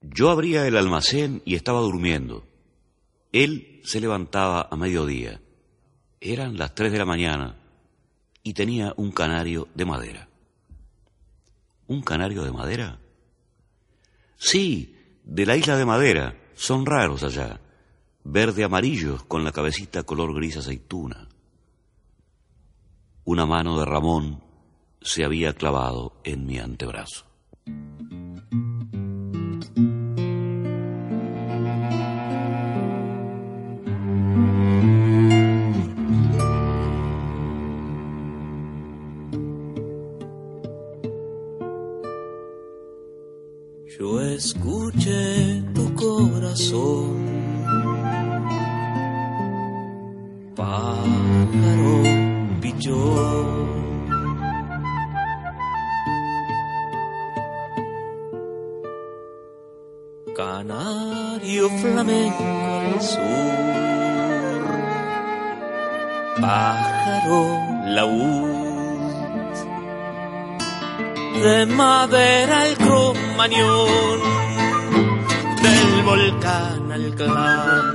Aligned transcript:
Yo 0.00 0.30
abría 0.30 0.66
el 0.66 0.76
almacén 0.76 1.42
y 1.44 1.54
estaba 1.54 1.80
durmiendo. 1.80 2.46
Él 3.32 3.80
se 3.84 4.00
levantaba 4.00 4.68
a 4.70 4.76
mediodía. 4.76 5.40
Eran 6.20 6.56
las 6.56 6.74
tres 6.74 6.92
de 6.92 6.98
la 6.98 7.04
mañana 7.04 7.56
y 8.42 8.54
tenía 8.54 8.94
un 8.96 9.12
canario 9.12 9.68
de 9.74 9.84
madera. 9.84 10.28
¿Un 11.86 12.02
canario 12.02 12.44
de 12.44 12.52
madera? 12.52 12.98
Sí, 14.36 14.96
de 15.24 15.46
la 15.46 15.56
isla 15.56 15.76
de 15.76 15.84
madera. 15.84 16.36
Son 16.54 16.86
raros 16.86 17.22
allá. 17.22 17.60
Verde 18.24 18.64
amarillos 18.64 19.24
con 19.24 19.44
la 19.44 19.52
cabecita 19.52 20.02
color 20.02 20.34
gris 20.34 20.56
aceituna. 20.56 21.28
Una 23.24 23.46
mano 23.46 23.78
de 23.78 23.84
Ramón 23.84 24.42
se 25.02 25.24
había 25.24 25.52
clavado 25.54 26.20
en 26.24 26.46
mi 26.46 26.58
antebrazo. 26.58 27.26
Yo 44.00 44.18
escuché 44.22 45.62
tu 45.74 45.94
corazón, 45.94 47.18
pájaro 50.56 52.02
pichón. 52.62 53.68
Canario 60.34 61.68
flamenco 61.68 62.42
al 62.42 63.02
sur, 63.02 63.20
pájaro 66.40 67.40
laúd, 67.84 68.59
de 71.42 71.66
madera 71.66 72.68
el 72.68 72.76
cromañón, 72.76 74.20
del 75.62 76.04
volcán 76.04 76.92
al 76.92 77.14
clan. 77.14 77.94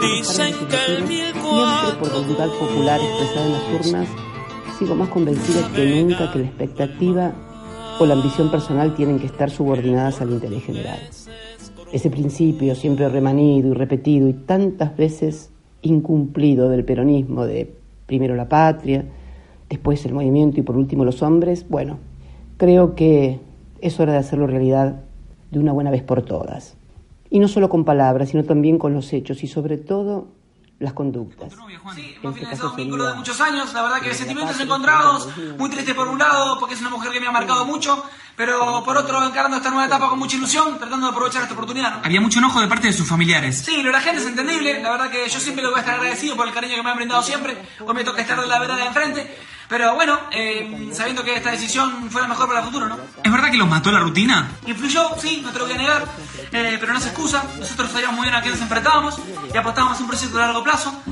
Dicen 0.00 0.54
que 0.68 0.92
el 0.92 1.06
Siempre 1.06 1.98
por 2.00 2.10
voluntad 2.10 2.48
popular 2.58 3.00
expresada 3.00 3.46
en 3.46 3.52
las 3.52 3.86
urnas, 3.86 4.08
sigo 4.78 4.94
más 4.96 5.08
convencida 5.08 5.70
que 5.72 6.02
nunca 6.02 6.32
que 6.32 6.40
la 6.40 6.44
expectativa 6.46 7.32
o 8.00 8.04
la 8.04 8.14
ambición 8.14 8.50
personal 8.50 8.94
tienen 8.94 9.20
que 9.20 9.26
estar 9.26 9.48
subordinadas 9.48 10.20
al 10.20 10.30
interés 10.30 10.64
general. 10.64 10.98
Ese 11.92 12.10
principio 12.10 12.74
siempre 12.74 13.08
remanido 13.08 13.68
y 13.68 13.74
repetido 13.74 14.28
y 14.28 14.32
tantas 14.32 14.96
veces 14.96 15.50
incumplido 15.82 16.68
del 16.68 16.84
peronismo 16.84 17.46
de 17.46 17.72
primero 18.06 18.34
la 18.34 18.48
patria, 18.48 19.04
después 19.68 20.04
el 20.06 20.14
movimiento 20.14 20.60
y 20.60 20.62
por 20.62 20.76
último 20.76 21.04
los 21.04 21.22
hombres, 21.22 21.66
bueno, 21.68 21.98
creo 22.56 22.94
que 22.94 23.40
es 23.80 24.00
hora 24.00 24.12
de 24.12 24.18
hacerlo 24.18 24.46
realidad 24.46 25.02
de 25.50 25.58
una 25.58 25.72
buena 25.72 25.90
vez 25.90 26.02
por 26.02 26.22
todas. 26.22 26.76
Y 27.30 27.38
no 27.38 27.48
solo 27.48 27.68
con 27.68 27.84
palabras, 27.84 28.30
sino 28.30 28.44
también 28.44 28.78
con 28.78 28.94
los 28.94 29.12
hechos 29.12 29.42
y 29.42 29.46
sobre 29.46 29.76
todo 29.76 30.28
las 30.78 30.92
conductas. 30.92 31.52
Sí, 31.52 31.58
En 31.58 31.70
hemos 31.70 31.96
este 31.96 32.18
finalizado 32.20 32.50
caso 32.50 32.70
un 32.70 32.76
vínculo 32.76 33.06
de 33.06 33.14
muchos 33.14 33.40
años, 33.40 33.72
la 33.72 33.82
verdad 33.82 34.00
que 34.00 34.12
sentimientos 34.12 34.60
encontrados, 34.60 35.28
muy 35.58 35.70
triste 35.70 35.94
por 35.94 36.06
un 36.06 36.18
lado, 36.18 36.58
porque 36.58 36.74
es 36.74 36.80
una 36.80 36.90
mujer 36.90 37.12
que 37.12 37.20
me 37.20 37.26
ha 37.26 37.32
marcado 37.32 37.64
mucho, 37.64 38.04
pero 38.36 38.82
por 38.84 38.96
otro 38.96 39.24
encarando 39.26 39.56
esta 39.56 39.70
nueva 39.70 39.86
etapa 39.86 40.10
con 40.10 40.18
mucha 40.18 40.36
ilusión, 40.36 40.78
tratando 40.78 41.06
de 41.06 41.12
aprovechar 41.12 41.42
esta 41.42 41.54
oportunidad. 41.54 41.96
¿no? 41.96 42.04
Había 42.04 42.20
mucho 42.20 42.40
enojo 42.40 42.60
de 42.60 42.68
parte 42.68 42.88
de 42.88 42.92
sus 42.92 43.08
familiares. 43.08 43.56
Sí, 43.64 43.78
lo 43.78 43.84
de 43.84 43.92
la 43.92 44.00
gente 44.00 44.20
es 44.20 44.28
entendible, 44.28 44.82
la 44.82 44.90
verdad 44.90 45.10
que 45.10 45.26
yo 45.28 45.40
siempre 45.40 45.62
le 45.62 45.70
voy 45.70 45.78
a 45.78 45.80
estar 45.80 45.94
agradecido 45.94 46.36
por 46.36 46.46
el 46.46 46.52
cariño 46.52 46.76
que 46.76 46.82
me 46.82 46.90
han 46.90 46.96
brindado 46.96 47.22
siempre, 47.22 47.56
hoy 47.80 47.94
me 47.94 48.04
toca 48.04 48.20
estar 48.20 48.38
de 48.38 48.46
la 48.46 48.58
vereda 48.58 48.76
de 48.76 48.84
enfrente, 48.84 49.34
pero 49.68 49.94
bueno, 49.94 50.18
eh, 50.30 50.90
sabiendo 50.92 51.24
que 51.24 51.36
esta 51.36 51.50
decisión 51.50 52.10
fue 52.10 52.22
la 52.22 52.28
mejor 52.28 52.46
para 52.46 52.60
el 52.60 52.66
futuro, 52.66 52.88
¿no? 52.88 52.98
¿Es 53.22 53.32
verdad 53.32 53.50
que 53.50 53.56
los 53.56 53.68
mató 53.68 53.90
la 53.90 54.00
rutina? 54.00 54.48
Influyó, 54.66 55.10
sí, 55.18 55.40
no 55.42 55.50
te 55.50 55.58
lo 55.58 55.66
voy 55.66 55.74
a 55.74 55.78
negar, 55.78 56.04
eh, 56.52 56.76
pero 56.78 56.92
no 56.92 57.00
se 57.00 57.08
excusa. 57.08 57.42
Nosotros 57.58 57.90
sabíamos 57.90 58.16
muy 58.16 58.24
bien 58.24 58.34
a 58.34 58.42
qué 58.42 58.50
nos 58.50 58.60
enfrentábamos 58.60 59.18
y 59.52 59.56
apostábamos 59.56 59.98
a 59.98 60.00
un 60.00 60.08
proyecto 60.08 60.36
de 60.36 60.44
largo 60.44 60.62
plazo. 60.62 61.02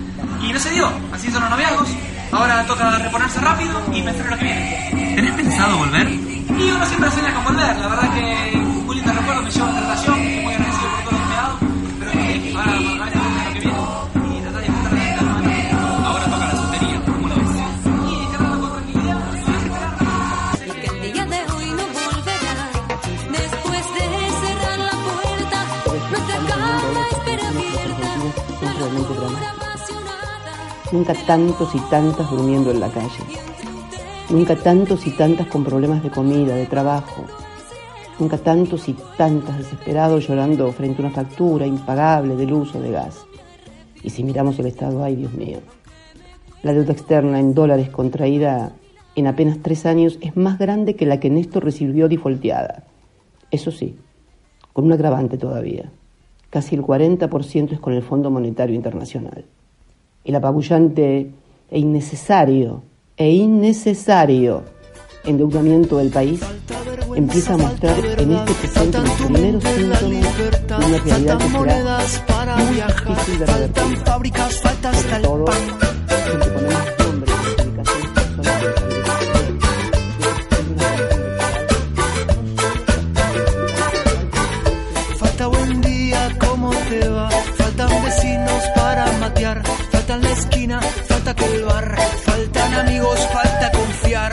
Y 0.43 0.53
no 0.53 0.59
se 0.59 0.71
dio, 0.71 0.93
así 1.13 1.31
son 1.31 1.43
los 1.43 1.51
noviazgos. 1.51 1.89
Ahora 2.33 2.65
toca 2.67 2.99
reponerse 2.99 3.41
rápido 3.41 3.83
y 3.93 4.03
pensar 4.03 4.25
en 4.25 4.31
lo 4.31 4.39
que 4.39 4.45
viene. 4.45 5.15
¿Tenés 5.15 5.35
pensado 5.35 5.79
volver? 5.79 6.09
Y 6.11 6.71
uno 6.71 6.87
siempre 6.87 7.11
sueña 7.11 7.35
con 7.35 7.45
volver, 7.45 7.77
la 7.77 7.89
verdad 7.89 8.15
que 8.15 8.53
un 8.55 8.95
lindo 8.95 9.13
recuerdo 9.13 9.43
me 9.43 9.51
lleva 9.51 9.69
a 9.69 9.81
tratación, 9.81 10.19
estoy 10.21 10.44
Nunca 30.95 31.13
tantos 31.27 31.75
y 31.75 31.81
tantas 31.91 32.31
durmiendo 32.31 32.71
en 32.71 32.79
la 32.79 32.89
calle. 32.89 33.25
Nunca 34.31 34.55
tantos 34.55 35.05
y 35.09 35.11
tantas 35.11 35.49
con 35.49 35.65
problemas 35.65 36.05
de 36.05 36.11
comida, 36.11 36.55
de 36.55 36.67
trabajo. 36.67 37.25
Nunca 38.21 38.39
tantos 38.39 38.89
y 38.89 38.95
tantas 39.17 39.59
desesperados 39.59 40.29
llorando 40.29 40.71
frente 40.71 41.03
a 41.03 41.07
una 41.07 41.13
factura 41.13 41.67
impagable 41.67 42.37
de 42.37 42.47
luz 42.47 42.77
o 42.77 42.81
de 42.81 42.93
gas. 42.93 43.27
Y 44.05 44.11
si 44.11 44.23
miramos 44.23 44.57
el 44.61 44.67
estado, 44.67 45.03
ay 45.03 45.17
Dios 45.17 45.35
mío. 45.35 45.59
La 46.63 46.73
deuda 46.73 46.93
externa 46.93 47.41
en 47.41 47.55
dólares 47.55 47.91
contraída 47.91 48.71
en 49.17 49.27
apenas 49.27 49.59
tres 49.63 49.87
años 49.87 50.17
es 50.21 50.37
más 50.37 50.61
grande 50.61 50.95
que 50.95 51.07
la 51.07 51.19
que 51.19 51.29
Néstor 51.29 51.65
recibió 51.65 52.07
difolteada. 52.07 52.85
Eso 53.51 53.73
sí, 53.73 53.97
con 54.73 54.85
un 54.85 54.93
agravante 54.93 55.39
todavía. 55.39 55.91
Casi 56.51 56.77
el 56.77 56.83
40% 56.83 57.73
es 57.73 57.81
con 57.81 57.95
el 57.95 58.03
Fondo 58.05 58.31
Monetario 58.31 58.77
Internacional 58.77 59.45
el 60.25 60.35
apabullante 60.35 61.31
e 61.71 61.79
innecesario, 61.79 62.83
e 63.17 63.31
innecesario 63.31 64.63
endeudamiento 65.25 65.99
del 65.99 66.11
país 66.11 66.41
empieza 67.15 67.55
a 67.55 67.57
mostrar 67.57 67.99
en 68.19 68.33
este 68.33 68.53
presente 68.55 68.99
los 68.99 69.11
primeros 69.11 69.63
síntomas 69.65 70.01
de 70.01 70.07
una 70.07 70.99
realidad 70.99 71.39
que 71.39 71.49
será 71.49 72.57
muy 72.57 72.77
difícil 72.77 73.39
de 73.39 73.47
revertir. 73.47 73.85
Sobre 75.05 75.19
todo, 75.21 75.53
siempre 76.23 76.51
ponemos. 76.51 76.95
Faltan 87.57 88.05
vecinos 88.05 88.63
para 88.75 89.13
matear. 89.19 89.94
Falta 90.35 91.33
bar. 91.65 91.97
Faltan 92.25 92.75
amigos, 92.75 93.21
falta 93.33 93.71
confiar. 93.71 94.33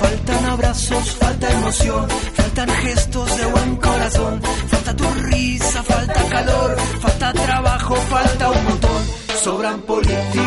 Faltan 0.00 0.44
abrazos, 0.46 1.16
falta 1.16 1.50
emoción, 1.50 2.08
faltan 2.08 2.68
gestos 2.70 3.36
de 3.36 3.46
buen 3.46 3.76
corazón, 3.76 4.42
falta 4.70 4.96
tu 4.96 5.04
risa, 5.24 5.82
falta 5.82 6.28
calor, 6.30 6.76
falta 7.00 7.32
trabajo, 7.34 7.94
falta 7.94 8.50
un 8.50 8.64
montón. 8.64 9.02
Sobran 9.42 9.80
políticos, 9.82 10.41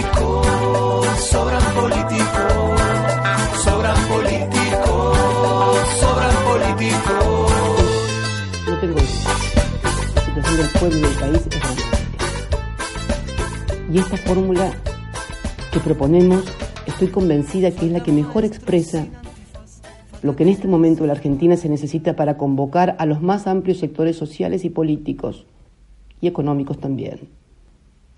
No 8.68 8.80
tengo 8.80 8.94
duda. 8.94 9.06
La 10.16 10.22
situación 10.26 10.58
del 10.58 10.70
pueblo 10.80 10.98
y 10.98 11.02
del 11.02 11.14
país 11.14 11.38
es 11.38 11.50
dramática. 11.50 11.98
Y 13.92 13.98
esta 14.00 14.18
fórmula 14.18 14.72
que 15.72 15.80
proponemos, 15.80 16.44
estoy 16.86 17.08
convencida 17.08 17.72
que 17.72 17.86
es 17.88 17.92
la 17.92 18.04
que 18.04 18.12
mejor 18.12 18.46
expresa 18.46 19.06
lo 20.22 20.36
que 20.36 20.44
en 20.44 20.50
este 20.50 20.68
momento 20.68 21.04
en 21.04 21.08
la 21.08 21.14
Argentina 21.14 21.56
se 21.58 21.70
necesita 21.70 22.16
para 22.16 22.38
convocar 22.38 22.96
a 23.00 23.06
los 23.06 23.22
más 23.22 23.48
amplios 23.48 23.78
sectores 23.78 24.16
sociales 24.16 24.66
y 24.66 24.70
políticos, 24.70 25.46
y 26.20 26.28
económicos 26.28 26.80
también 26.80 27.30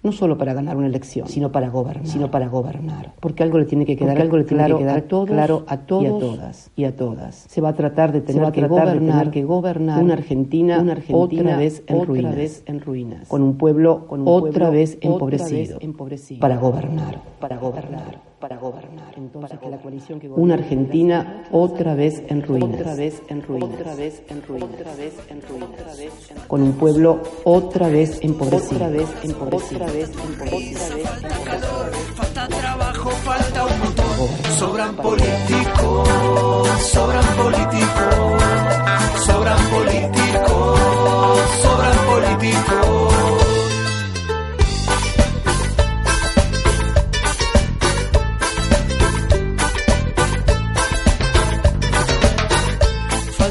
no 0.04 0.12
solo 0.12 0.38
para 0.38 0.54
ganar 0.54 0.78
una 0.78 0.88
elección, 0.88 1.28
sino 1.28 1.52
para 1.52 1.70
gobernar, 1.70 2.08
sino 2.08 2.32
para 2.32 2.48
gobernar, 2.48 3.14
porque 3.20 3.44
algo 3.44 3.58
le 3.58 3.66
tiene 3.66 3.86
que 3.86 3.96
quedar, 3.96 4.20
algo 4.22 4.38
le 4.38 4.44
tiene 4.44 4.64
claro, 4.64 4.78
que 4.78 4.84
quedar 4.84 4.98
a 5.00 5.02
todos, 5.02 5.30
claro 5.30 5.64
a 5.68 5.78
todos 5.78 6.04
y 6.04 6.08
a 6.08 6.20
todas 6.20 6.72
y 6.76 6.84
a 6.86 6.96
todas. 6.96 7.36
Se 7.50 7.62
va 7.62 7.70
a 7.70 7.74
tratar 7.74 8.12
de 8.12 8.22
tener, 8.22 8.52
que, 8.52 8.68
gobernar, 8.68 9.32
que 9.32 9.44
gobernar 9.44 10.04
una 10.04 10.14
Argentina, 10.14 10.80
una 10.80 10.94
Argentina 10.94 11.42
otra 11.42 11.58
vez 11.58 11.84
en 11.88 11.96
otra 11.96 12.06
ruinas, 12.06 12.36
vez 12.36 12.64
en 12.66 12.80
ruinas, 12.80 13.28
con 13.28 13.42
un 13.42 13.58
pueblo, 13.58 14.08
con 14.08 14.22
un 14.22 14.28
otra 14.28 14.52
pueblo, 14.52 14.72
vez 14.72 14.98
empobrecido, 15.02 15.48
otra 15.48 15.58
vez 15.58 15.78
empobrecido, 15.82 16.40
para 16.40 16.58
gobernar, 16.58 17.22
para 17.40 17.58
gobernar 17.58 18.27
para 18.40 18.58
gobernar. 18.58 19.14
Entonces, 19.16 19.60
que 19.60 19.70
la 19.70 19.78
coalición 19.78 20.20
que 20.20 20.30
una 20.30 20.54
Argentina 20.56 21.44
otra 21.52 21.96
vez 21.96 22.24
en 22.28 22.44
ruinas, 22.44 22.82
otra 22.82 22.96
vez 22.96 23.22
en 23.28 23.42
ruinas, 23.42 23.70
otra 23.70 23.96
vez 23.96 24.24
en 24.30 24.42
ruinas, 24.44 24.70
otra 24.70 24.96
vez 24.96 25.14
en 25.30 25.42
ruinas, 25.42 26.48
con 26.48 26.62
un 26.62 26.74
pueblo 26.74 27.22
otra 27.44 27.90
vez 27.90 28.20
empobrecido, 28.22 28.76
otra 28.76 28.90
vez 28.90 29.10
empobrecido, 29.24 29.84
otra 29.84 29.94
vez 29.94 30.10
empobrecido. 30.10 30.80
Falta 32.16 32.48
trabajo, 32.48 33.10
falta 33.10 33.66
un 33.66 33.80
montón, 33.80 34.06
sobran 34.58 34.96
políticos, 34.96 36.10
sobran 36.92 37.27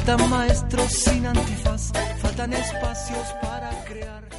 Faltan 0.06 0.31
maestros 0.31 0.93
sin 0.93 1.26
antifaz, 1.26 1.91
faltan 2.23 2.53
espacios 2.53 3.26
para 3.43 3.70
crear. 3.87 4.36